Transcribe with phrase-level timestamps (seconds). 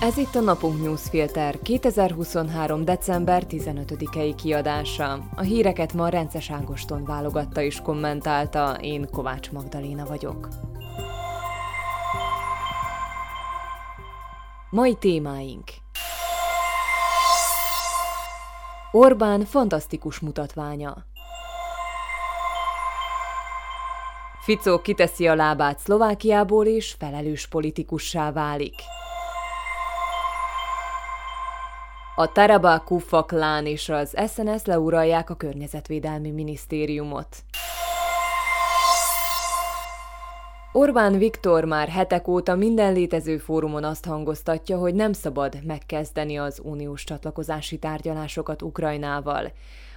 [0.00, 2.84] Ez itt a Napunk Newsfilter 2023.
[2.84, 5.18] december 15-i kiadása.
[5.34, 10.48] A híreket ma Rences Ágoston válogatta és kommentálta, én Kovács Magdaléna vagyok.
[14.70, 15.64] Mai témáink
[18.92, 20.96] Orbán fantasztikus mutatványa
[24.40, 28.74] Ficó kiteszi a lábát Szlovákiából és felelős politikussá válik.
[32.16, 37.36] A Taraba Kufa klán és az SNS leuralják a Környezetvédelmi Minisztériumot.
[40.72, 46.60] Orbán Viktor már hetek óta minden létező fórumon azt hangoztatja, hogy nem szabad megkezdeni az
[46.64, 49.52] uniós csatlakozási tárgyalásokat Ukrajnával.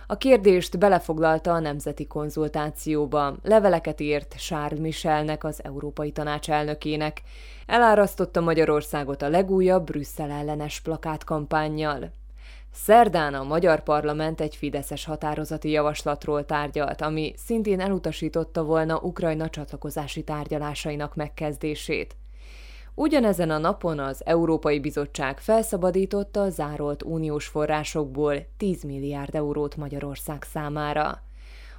[0.07, 7.21] A kérdést belefoglalta a nemzeti konzultációba, leveleket írt Charles Michelnek, az Európai Tanács elnökének,
[7.65, 12.11] elárasztotta Magyarországot a legújabb Brüsszel ellenes plakátkampányjal.
[12.73, 20.23] Szerdán a magyar parlament egy fideszes határozati javaslatról tárgyalt, ami szintén elutasította volna Ukrajna csatlakozási
[20.23, 22.15] tárgyalásainak megkezdését.
[22.95, 30.43] Ugyanezen a napon az Európai Bizottság felszabadította a zárolt uniós forrásokból 10 milliárd eurót Magyarország
[30.43, 31.21] számára.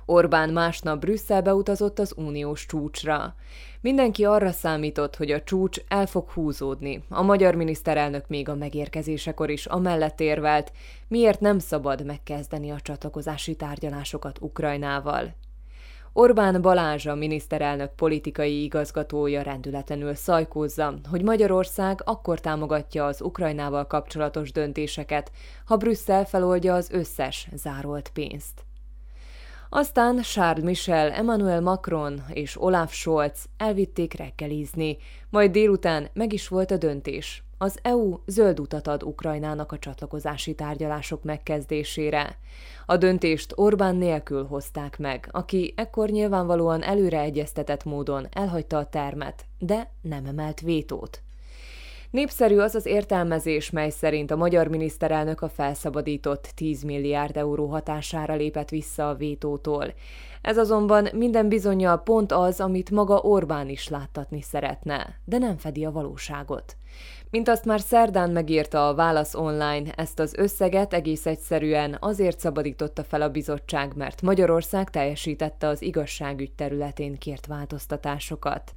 [0.07, 3.35] Orbán másnap Brüsszelbe utazott az uniós csúcsra.
[3.81, 7.05] Mindenki arra számított, hogy a csúcs el fog húzódni.
[7.09, 10.73] A magyar miniszterelnök még a megérkezésekor is amellett érvelt,
[11.09, 15.35] miért nem szabad megkezdeni a csatlakozási tárgyalásokat Ukrajnával.
[16.17, 24.53] Orbán Balázs, a miniszterelnök politikai igazgatója rendületlenül szajkózza, hogy Magyarország akkor támogatja az Ukrajnával kapcsolatos
[24.53, 25.31] döntéseket,
[25.65, 28.65] ha Brüsszel feloldja az összes zárolt pénzt.
[29.69, 34.97] Aztán Charles Michel, Emmanuel Macron és Olaf Scholz elvitték reggelizni,
[35.31, 37.43] majd délután meg is volt a döntés.
[37.59, 42.39] Az EU zöld utat ad Ukrajnának a csatlakozási tárgyalások megkezdésére.
[42.87, 49.45] A döntést Orbán nélkül hozták meg, aki ekkor nyilvánvalóan előre egyeztetett módon elhagyta a termet,
[49.59, 51.24] de nem emelt vétót.
[52.15, 58.35] Népszerű az az értelmezés, mely szerint a magyar miniszterelnök a felszabadított 10 milliárd euró hatására
[58.35, 59.95] lépett vissza a vétótól.
[60.43, 65.85] Ez azonban minden bizonyal pont az, amit maga Orbán is láttatni szeretne, de nem fedi
[65.85, 66.77] a valóságot.
[67.31, 73.05] Mint azt már szerdán megírta a Válasz online, ezt az összeget egész egyszerűen azért szabadította
[73.05, 78.75] fel a bizottság, mert Magyarország teljesítette az igazságügy területén kért változtatásokat.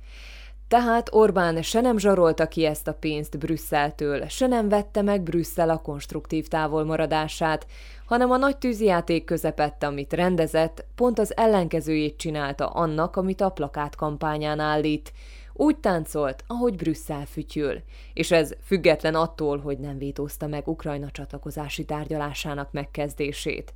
[0.68, 5.70] Tehát Orbán se nem zsarolta ki ezt a pénzt Brüsszeltől, se nem vette meg Brüsszel
[5.70, 7.68] a konstruktív távolmaradását,
[8.06, 13.96] hanem a nagy tűzijáték közepette, amit rendezett, pont az ellenkezőjét csinálta annak, amit a plakát
[13.96, 15.14] kampányán állít.
[15.54, 17.82] Úgy táncolt, ahogy Brüsszel fütyül,
[18.14, 23.74] és ez független attól, hogy nem vétózta meg Ukrajna csatlakozási tárgyalásának megkezdését.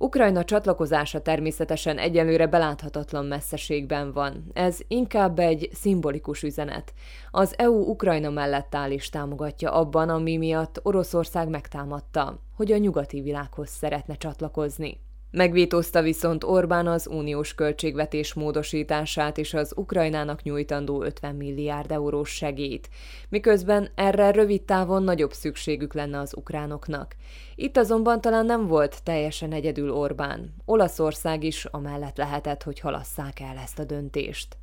[0.00, 4.50] Ukrajna csatlakozása természetesen egyelőre beláthatatlan messzeségben van.
[4.52, 6.92] Ez inkább egy szimbolikus üzenet.
[7.30, 13.20] Az EU Ukrajna mellett áll és támogatja abban, ami miatt Oroszország megtámadta, hogy a nyugati
[13.20, 15.00] világhoz szeretne csatlakozni.
[15.30, 22.88] Megvétózta viszont Orbán az uniós költségvetés módosítását és az Ukrajnának nyújtandó 50 milliárd eurós segélyt,
[23.28, 27.16] miközben erre rövid távon nagyobb szükségük lenne az ukránoknak.
[27.54, 30.54] Itt azonban talán nem volt teljesen egyedül Orbán.
[30.64, 34.56] Olaszország is amellett lehetett, hogy halasszák el ezt a döntést.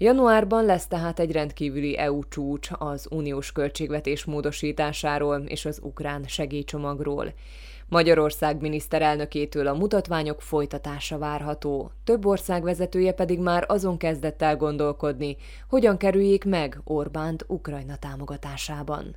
[0.00, 7.32] Januárban lesz tehát egy rendkívüli EU csúcs az uniós költségvetés módosításáról és az ukrán segélycsomagról.
[7.88, 15.36] Magyarország miniszterelnökétől a mutatványok folytatása várható, több ország vezetője pedig már azon kezdett el gondolkodni,
[15.68, 19.16] hogyan kerüljék meg Orbánt Ukrajna támogatásában.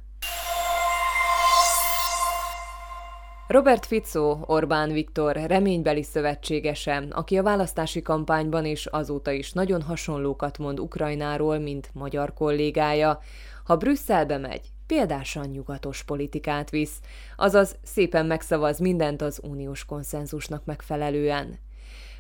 [3.52, 10.58] Robert Fico, Orbán Viktor reménybeli szövetségese, aki a választási kampányban és azóta is nagyon hasonlókat
[10.58, 13.20] mond Ukrajnáról, mint magyar kollégája,
[13.64, 17.00] ha Brüsszelbe megy, példásan nyugatos politikát visz,
[17.36, 21.60] azaz szépen megszavaz mindent az uniós konszenzusnak megfelelően.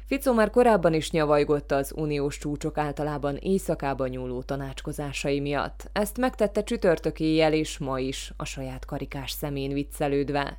[0.05, 5.89] Fico már korábban is nyavajgott az uniós csúcsok általában éjszakában nyúló tanácskozásai miatt.
[5.93, 10.57] Ezt megtette csütörtök éjjel és ma is, a saját karikás szemén viccelődve.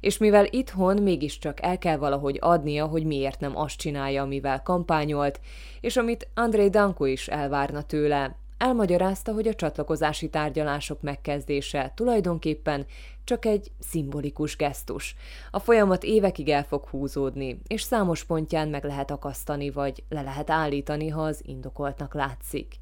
[0.00, 5.40] És mivel itthon mégiscsak el kell valahogy adnia, hogy miért nem azt csinálja, amivel kampányolt,
[5.80, 12.86] és amit André Danko is elvárna tőle, Elmagyarázta, hogy a csatlakozási tárgyalások megkezdése tulajdonképpen
[13.24, 15.16] csak egy szimbolikus gesztus.
[15.50, 20.50] A folyamat évekig el fog húzódni, és számos pontján meg lehet akasztani, vagy le lehet
[20.50, 22.74] állítani, ha az indokoltnak látszik.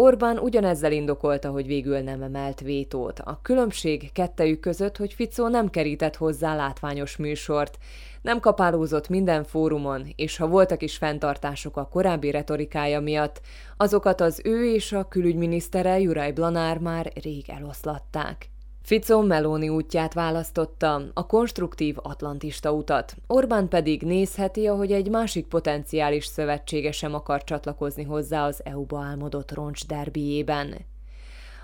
[0.00, 3.18] Orbán ugyanezzel indokolta, hogy végül nem emelt vétót.
[3.18, 7.78] A különbség kettejük között, hogy Ficó nem kerített hozzá látványos műsort,
[8.22, 13.40] nem kapálózott minden fórumon, és ha voltak is fenntartások a korábbi retorikája miatt,
[13.76, 18.48] azokat az ő és a külügyminisztere Juraj Blanár már rég eloszlatták.
[18.88, 23.14] Fico Meloni útját választotta, a konstruktív atlantista utat.
[23.26, 29.52] Orbán pedig nézheti, ahogy egy másik potenciális szövetsége sem akar csatlakozni hozzá az EU-ba álmodott
[29.52, 30.74] roncs derbiében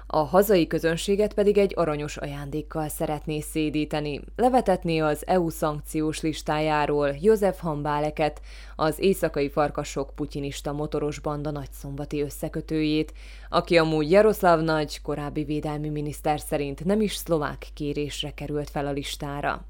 [0.07, 4.21] a hazai közönséget pedig egy aranyos ajándékkal szeretné szédíteni.
[4.37, 8.41] Levetetné az EU szankciós listájáról József Hambáleket,
[8.77, 13.13] az éjszakai farkasok putyinista motoros banda nagyszombati összekötőjét,
[13.49, 18.93] aki amúgy Jaroszláv Nagy, korábbi védelmi miniszter szerint nem is szlovák kérésre került fel a
[18.93, 19.65] listára.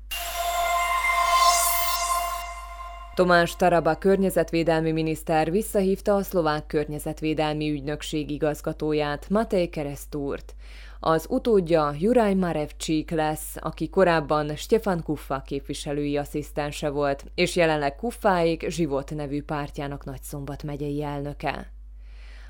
[3.15, 10.55] Tomás Taraba környezetvédelmi miniszter visszahívta a szlovák környezetvédelmi ügynökség igazgatóját, Matej Keresztúrt.
[11.01, 18.69] Az utódja Juraj Marevcsík lesz, aki korábban Stefan Kuffa képviselői asszisztense volt, és jelenleg Kuffáék
[18.69, 21.74] Zsivot nevű pártjának Nagyszombat megyei elnöke.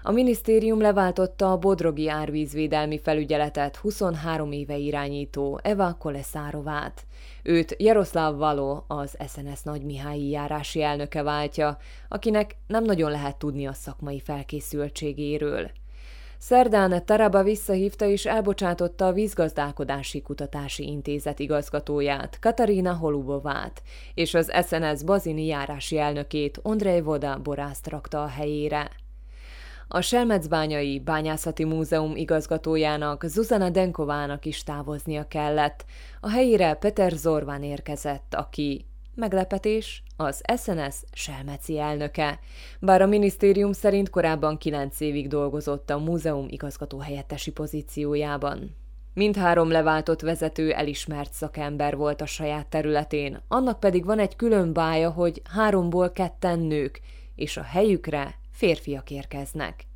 [0.06, 7.06] A minisztérium leváltotta a Bodrogi árvízvédelmi felügyeletet 23 éve irányító Eva Koleszárovát.
[7.42, 11.76] Őt Jaroszláv Való, az SNS Mihályi járási elnöke váltja,
[12.08, 15.70] akinek nem nagyon lehet tudni a szakmai felkészültségéről.
[16.38, 23.82] Szerdán Taraba visszahívta és elbocsátotta a Vízgazdálkodási Kutatási Intézet igazgatóját, Katarina Holubovát,
[24.14, 28.90] és az SNS bazini járási elnökét, Ondrej Voda borászt rakta a helyére.
[29.88, 35.84] A Selmecbányai Bányászati Múzeum igazgatójának, Zuzana Denkovának is távoznia kellett.
[36.20, 42.38] A helyére Peter Zorván érkezett, aki Meglepetés, az SNS Selmeci elnöke.
[42.80, 48.76] Bár a minisztérium szerint korábban kilenc évig dolgozott a múzeum igazgató helyettesi pozíciójában.
[49.14, 55.10] Mindhárom leváltott vezető elismert szakember volt a saját területén, annak pedig van egy külön bája,
[55.10, 57.00] hogy háromból ketten nők,
[57.34, 59.86] és a helyükre férfiak érkeznek.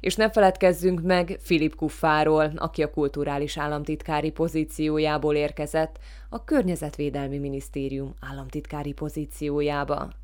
[0.00, 5.98] És ne feledkezzünk meg Filip Kuffáról, aki a kulturális államtitkári pozíciójából érkezett
[6.28, 10.19] a Környezetvédelmi Minisztérium államtitkári pozíciójába.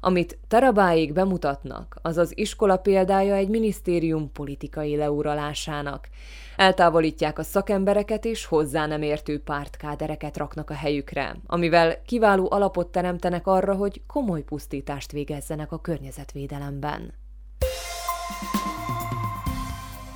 [0.00, 6.08] Amit Tarabáig bemutatnak, az az iskola példája egy minisztérium politikai leuralásának.
[6.56, 13.46] Eltávolítják a szakembereket és hozzá nem értő pártkádereket raknak a helyükre, amivel kiváló alapot teremtenek
[13.46, 17.12] arra, hogy komoly pusztítást végezzenek a környezetvédelemben.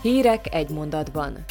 [0.03, 1.45] Hírek egy mondatban.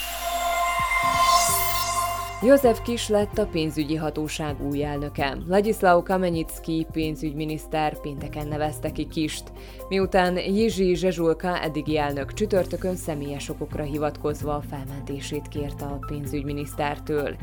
[2.42, 5.38] József Kis lett a pénzügyi hatóság új elnöke.
[5.48, 9.52] Ladislao Kamenyicki pénzügyminiszter pénteken nevezte ki Kist,
[9.90, 17.36] miután Jizsi Zsezsulka eddigi elnök csütörtökön személyes okokra hivatkozva felmentését kérte a pénzügyminisztertől.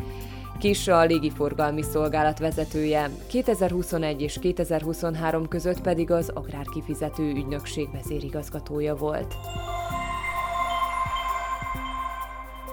[0.58, 9.34] Kis a légiforgalmi szolgálat vezetője, 2021 és 2023 között pedig az agrárkifizető ügynökség vezérigazgatója volt.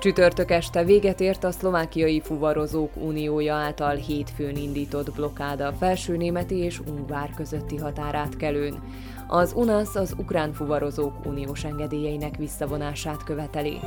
[0.04, 6.56] Csütörtök este véget ért a szlovákiai fuvarozók uniója által hétfőn indított blokkáda a felső németi
[6.56, 8.84] és ungvár közötti határátkelőn.
[9.28, 13.80] Az UNASZ az ukrán fuvarozók uniós engedélyeinek visszavonását követeli.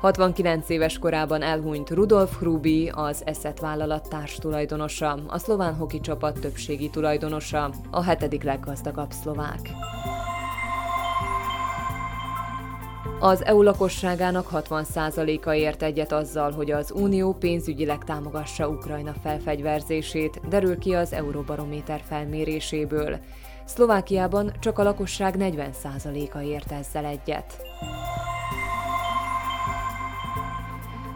[0.00, 6.90] 69 éves korában elhunyt Rudolf Hrubi, az Eszet vállalat tulajdonosa, a szlován hoki csapat többségi
[6.90, 9.70] tulajdonosa, a hetedik leggazdagabb szlovák.
[13.20, 20.78] Az EU lakosságának 60%-a ért egyet azzal, hogy az Unió pénzügyileg támogassa Ukrajna felfegyverzését, derül
[20.78, 23.18] ki az Euróbarométer felméréséből.
[23.64, 27.62] Szlovákiában csak a lakosság 40%-a ért ezzel egyet.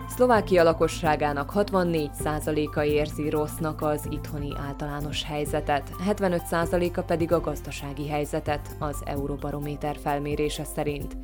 [0.08, 9.02] Szlovákia lakosságának 64%-a érzi rossznak az itthoni általános helyzetet, 75%-a pedig a gazdasági helyzetet az
[9.04, 11.16] Euróbarométer felmérése szerint.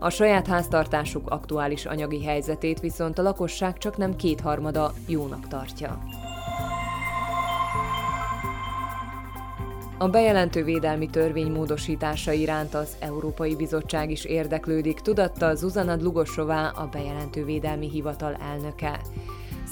[0.00, 5.98] A saját háztartásuk aktuális anyagi helyzetét viszont a lakosság csak nem kétharmada jónak tartja.
[9.98, 16.88] A bejelentő védelmi törvény módosítása iránt az Európai Bizottság is érdeklődik, tudatta Zuzana Dlugosová, a
[16.92, 19.00] bejelentő védelmi hivatal elnöke.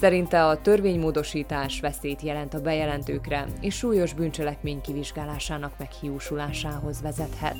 [0.00, 7.56] Szerinte a törvénymódosítás veszélyt jelent a bejelentőkre, és súlyos bűncselekmény kivizsgálásának meghiúsulásához vezethet.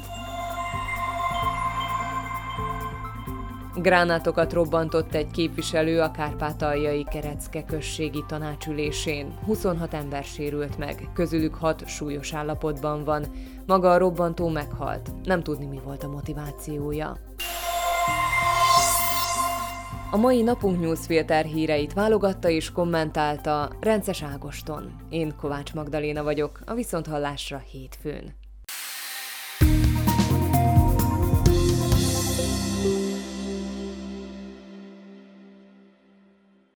[3.79, 9.39] Gránátokat robbantott egy képviselő a kárpátaljai Kerecke községi tanácsülésén.
[9.45, 13.27] 26 ember sérült meg, közülük 6 súlyos állapotban van.
[13.67, 15.11] Maga a robbantó meghalt.
[15.23, 17.17] Nem tudni, mi volt a motivációja.
[20.11, 24.93] A mai napunk newsfilter híreit válogatta és kommentálta Rences Ágoston.
[25.11, 28.46] Én Kovács Magdaléna vagyok, a Viszonthallásra hétfőn.